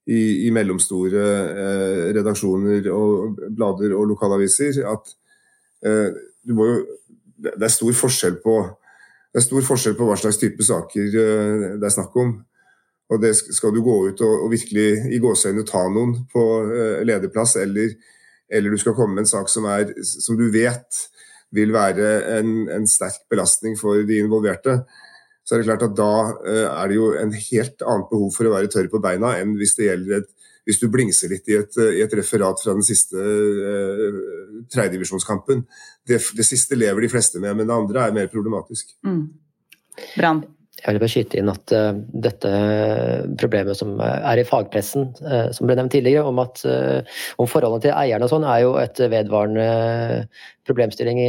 [0.08, 1.24] i, i mellomstore
[1.64, 5.12] eh, redaksjoner og blader og lokalaviser, at
[5.86, 6.08] eh,
[6.48, 6.68] jo,
[7.40, 8.60] det er stor forskjell på
[9.30, 12.32] det er stor forskjell på hva slags type saker eh, det er snakk om.
[13.10, 17.02] Og det Skal du gå ut og, og virkelig i gåseøynene ta noen på eh,
[17.06, 17.94] lederplass, eller,
[18.50, 21.04] eller, du skal komme med en sak som, er, som du vet
[21.54, 24.76] vil være en, en, sterk belastning for de involverte,
[25.44, 26.12] så er det klart at da
[26.46, 29.56] eh, er det jo en helt annet behov for å være tørr på beina enn
[29.58, 30.30] hvis det gjelder et,
[30.68, 34.20] hvis du blingser litt i et, i et referat fra den siste eh,
[34.70, 35.64] tredjedivisjonskampen.
[36.06, 38.94] Det, det, siste lever de fleste med, men det andre er mer problematisk.
[39.06, 39.24] Mm.
[40.16, 40.44] Brann.
[40.80, 41.90] Jeg vil bare skyte inn at uh,
[42.24, 42.50] dette
[43.40, 47.84] problemet som er i fagpressen, uh, som ble nevnt tidligere, om, at, uh, om forholdene
[47.84, 49.66] til eierne og sånn, er jo et vedvarende
[50.68, 51.20] problemstilling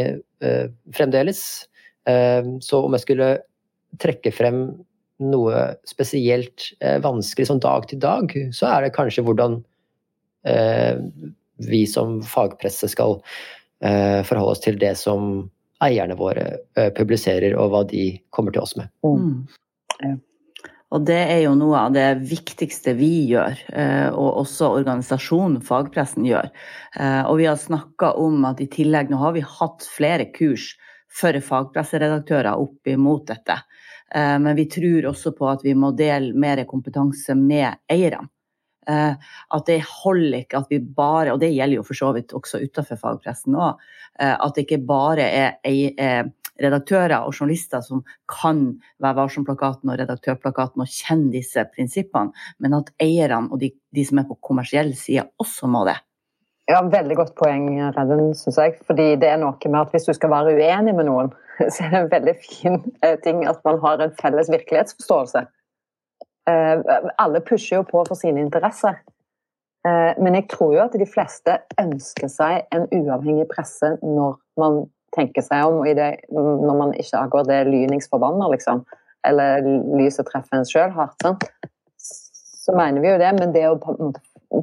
[0.95, 1.41] fremdeles.
[2.65, 3.27] Så om jeg skulle
[3.99, 4.63] trekke frem
[5.21, 6.71] noe spesielt
[7.03, 9.59] vanskelig sånn dag til dag, så er det kanskje hvordan
[11.61, 13.19] vi som fagpresse skal
[13.77, 15.43] forholde oss til det som
[15.81, 16.45] eierne våre
[16.77, 18.91] eh, publiserer, og hva de kommer til oss med.
[19.05, 19.47] Mm.
[20.01, 20.13] Ja.
[20.91, 26.27] Og det er jo noe av det viktigste vi gjør, eh, og også organisasjonen fagpressen
[26.27, 26.51] gjør.
[26.99, 30.73] Eh, og vi har snakka om at i tillegg, nå har vi hatt flere kurs
[31.11, 33.57] for fagpresseredaktører opp imot dette.
[34.13, 38.25] Men vi tror også på at vi må dele mer kompetanse med eierne.
[38.89, 39.13] Eh,
[39.53, 42.63] at det holder ikke at vi bare, og det gjelder jo for så vidt også
[42.63, 43.81] utenfor fagpressen òg,
[44.17, 48.63] eh, at det ikke bare er redaktører og journalister som kan
[49.01, 54.21] Vær varsom-plakaten og redaktørplakaten og kjenne disse prinsippene, men at eierne og de, de som
[54.21, 55.99] er på kommersiell side, også må det.
[56.69, 58.77] Ja, Veldig godt poeng, Redden, syns jeg.
[58.87, 61.31] Fordi det er noe med at hvis du skal være uenig med noen,
[61.73, 65.45] så er det en veldig fin eh, ting at man har en felles virkelighetsforståelse.
[66.49, 69.01] Eh, alle pusher jo på for sine interesser.
[69.87, 74.83] Eh, men jeg tror jo at de fleste ønsker seg en uavhengig presse når man
[75.15, 78.85] tenker seg om, det, når man ikke akkurat er lyningsforbanna, liksom.
[79.27, 79.59] Eller
[79.99, 81.17] lyset treffer en sjøl hardt.
[81.21, 81.43] Sant?
[82.61, 83.75] Så mener vi jo det, men det å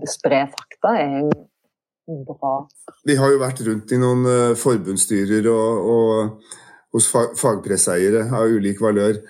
[0.09, 2.63] spre fakta er en bra.
[3.05, 6.49] Vi har jo vært rundt i noen forbundsstyrer og, og
[6.95, 9.21] hos fagpresseiere av ulik valør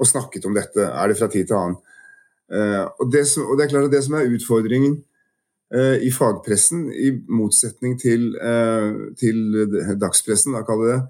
[0.00, 0.84] og snakket om dette.
[0.84, 1.76] Er det fra tid til annen?
[2.52, 4.98] Eh, og det, som, og det, er klart at det som er utfordringen
[5.74, 11.00] uh, i fagpressen, i motsetning til, uh, til dagspressen, da kaller det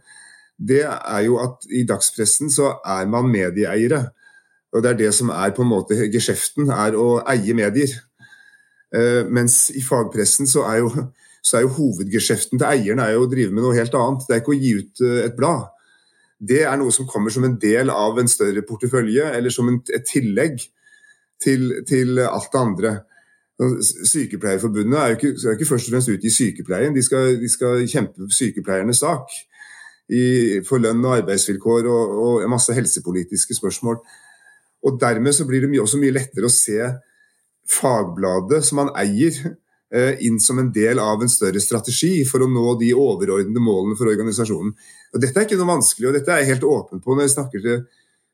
[0.55, 4.05] det, er jo at i dagspressen så er man medieeiere.
[4.71, 7.90] Og det er det som er på en måte geskjeften, er å eie medier.
[9.35, 10.93] Mens i fagpressen så er jo,
[11.43, 14.29] så er jo hovedgeskjeften til eierne er jo å drive med noe helt annet.
[14.29, 15.74] Det er ikke å gi ut et blad.
[16.44, 19.80] Det er noe som kommer som en del av en større portefølje, eller som en,
[19.94, 20.61] et tillegg
[21.42, 22.94] til, til alt det andre.
[24.11, 27.50] Sykepleierforbundet er jo ikke, er ikke først og fremst ute i sykepleien, de skal, de
[27.50, 29.30] skal kjempe sykepleiernes sak.
[30.12, 34.02] I, for lønn og arbeidsvilkår og, og masse helsepolitiske spørsmål.
[34.85, 36.90] Og Dermed så blir det mye, også mye lettere å se
[37.72, 39.54] fagbladet som man eier,
[40.25, 44.11] inn som en del av en større strategi for å nå de overordnede målene for
[44.11, 44.73] organisasjonen.
[45.14, 47.35] Og Dette er ikke noe vanskelig, og dette er jeg helt åpen på når jeg
[47.37, 47.85] snakker til,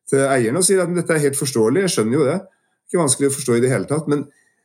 [0.08, 1.82] til eierne og sier at dette er helt forståelig.
[1.84, 2.38] Jeg skjønner jo det
[2.90, 4.08] ikke vanskelig å forstå i det hele tatt.
[4.10, 4.24] Men,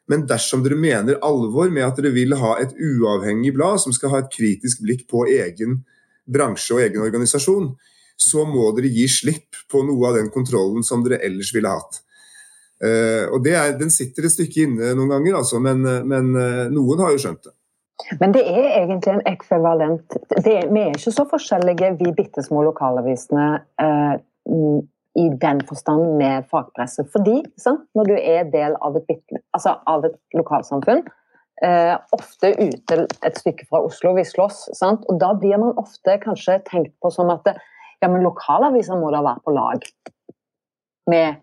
[0.10, 4.16] men, dersom dere mener alvor med at dere vil ha et uavhengig blad som skal
[4.16, 5.84] ha et kritisk blikk på egen
[6.26, 7.76] bransje og egen organisasjon,
[8.18, 12.02] så må dere gi slipp på noe av den kontrollen som dere ellers ville hatt.
[12.84, 17.06] Uh, og er, Den sitter et stykke inne noen ganger, altså, men, men uh, noen
[17.06, 17.56] har jo skjønt det.
[18.20, 22.66] Men det er egentlig en ekvivalent er, Vi er ikke så forskjellige, vi bitte små
[22.68, 23.48] lokalavisene.
[23.80, 24.84] Uh,
[25.16, 27.06] i den forstand med fagpresse.
[27.12, 31.06] Fordi sant, når du er del av et, altså av et lokalsamfunn,
[31.64, 35.08] uh, ofte ute et stykke fra Oslo, vi slåss, sant?
[35.10, 39.24] og da blir man ofte kanskje tenkt på som at ja, men lokalaviser må da
[39.24, 39.88] være på lag
[41.10, 41.42] med eh,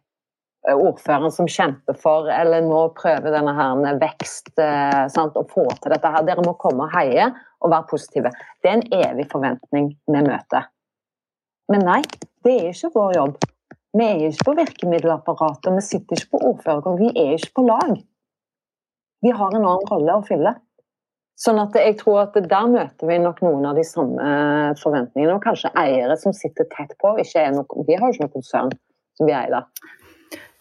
[0.70, 5.94] ordføreren som kjemper for, eller nå prøver denne her vekst eh, sant, å få til
[5.94, 6.26] dette her.
[6.26, 7.30] Dere må komme og heie
[7.62, 8.30] og være positive.
[8.62, 10.68] Det er en evig forventning vi møter.
[11.72, 12.00] Men nei,
[12.44, 13.48] det er ikke vår jobb.
[13.92, 17.96] Vi er ikke på virkemiddelapparatet, vi sitter ikke på ordførerkontor, vi er ikke på lag.
[19.22, 20.54] Vi har en annen rolle å fylle.
[21.42, 24.24] Sånn at jeg tror at Der møter vi nok noen av de samme
[24.78, 25.34] forventningene.
[25.36, 27.14] Og kanskje eiere som sitter tett på.
[27.16, 28.72] Noe, vi har jo ikke noe konsern
[29.18, 29.66] som vi eier.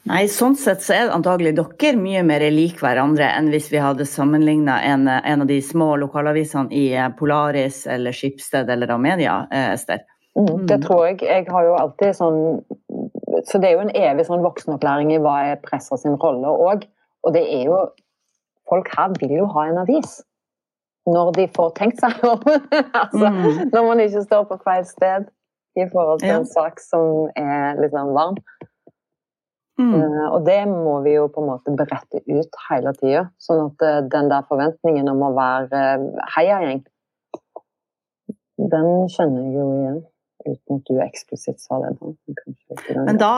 [0.10, 4.08] Nei, sånn sett så er antagelig dere mye mer lik hverandre enn hvis vi hadde
[4.10, 6.88] sammenligna en, en, av de små lokalavisene i
[7.20, 10.02] Polaris eller Skipsted eller Amedia, eh, Ester.
[10.40, 11.20] Mm, det tror jeg.
[11.28, 12.38] Jeg har jo alltid sånn
[13.44, 16.86] Så det er jo en evig sånn voksenopplæring i hva er pressa sin rolle òg.
[17.28, 17.82] Og det er jo
[18.72, 20.22] Folk her vil jo ha en avis
[21.10, 22.44] når de får tenkt seg om.
[23.04, 23.72] altså, mm.
[23.74, 25.26] Når man ikke står på feil sted
[25.76, 26.38] i forhold til ja.
[26.40, 28.38] en sak som er litt sånn varm.
[29.82, 29.94] Mm.
[29.98, 33.26] Uh, og det må vi jo på en måte berette ut hele tida.
[33.42, 36.84] Sånn at uh, den der forventningen om å være uh, heiagjeng,
[38.72, 40.02] den kjenner jeg jo igjen.
[40.42, 41.92] Uten at du eksplisitt sa det.
[42.98, 43.34] Men da,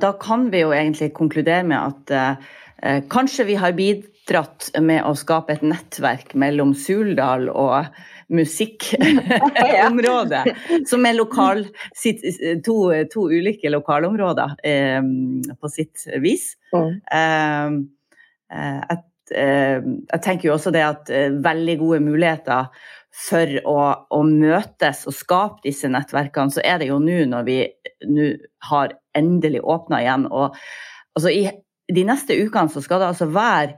[0.00, 5.52] da, kan vi jo egentlig konkludere med at kanskje vi har bidratt med å skape
[5.52, 7.92] et nettverk mellom Suldal og
[8.34, 10.44] musikkområdet,
[10.90, 11.64] som er lokal,
[12.64, 12.76] to,
[13.12, 15.02] to ulike lokalområder eh,
[15.60, 16.44] på sitt vis.
[16.74, 16.92] Mm.
[17.14, 17.70] Eh,
[18.54, 18.98] jeg,
[19.34, 22.62] eh, jeg, tenker jo også det at eh, veldig gode muligheter
[23.14, 23.78] for å,
[24.10, 27.58] å, møtes og skape disse nettverkene, så er det jo nå når vi
[28.10, 28.32] nå
[28.70, 30.26] har endelig åpna igjen.
[30.26, 30.56] og
[31.14, 31.46] altså, i
[31.94, 33.76] de neste ukene så skal det altså være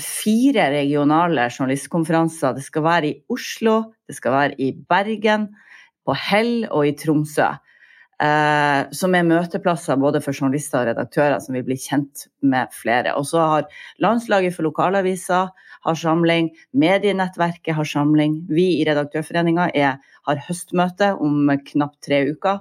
[0.00, 2.54] fire regionale journalistkonferanser.
[2.56, 5.48] Det skal være i Oslo, det skal være i Bergen,
[6.08, 7.50] på Hell og i Tromsø.
[8.18, 13.12] Eh, som er møteplasser både for journalister og redaktører som vil bli kjent med flere.
[13.14, 13.68] Og så har
[14.02, 15.52] Landslaget for lokalaviser
[15.86, 18.40] har samling, Medienettverket har samling.
[18.50, 22.58] Vi i Redaktørforeninga har høstmøte om knapt tre uker.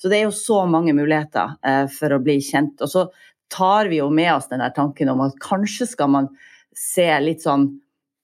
[0.00, 2.80] Så det er jo så mange muligheter eh, for å bli kjent.
[2.80, 3.04] Og så
[3.52, 6.28] tar vi jo med oss den tanken om at kanskje skal man
[6.74, 7.68] se litt sånn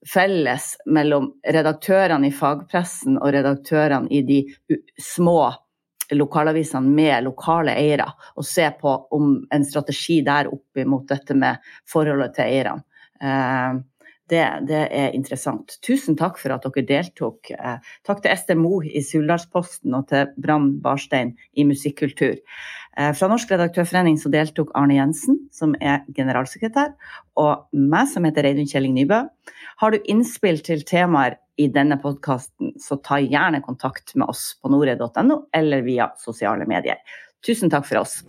[0.08, 4.40] felles mellom redaktørene i fagpressen og redaktørene i de
[4.96, 5.50] små
[6.10, 11.60] lokalavisene med lokale eiere, og se på om en strategi der opp mot dette med
[11.88, 13.84] forholdet til eierne.
[14.30, 15.74] Det, det, er interessant.
[15.82, 17.50] Tusen takk for at dere deltok.
[17.50, 22.38] Eh, takk til Ester Moe i Suldalsposten og til Brann Barstein i Musikkultur.
[22.38, 26.94] Eh, fra Norsk redaktørforening så deltok Arne Jensen, som er generalsekretær,
[27.42, 29.24] og meg, som heter Reidun Kjelling Nybø.
[29.82, 34.70] Har du innspill til temaer i denne podkasten, så ta gjerne kontakt med oss på
[34.72, 37.02] nore.no eller via sosiale medier.
[37.44, 38.20] Tusen takk for oss.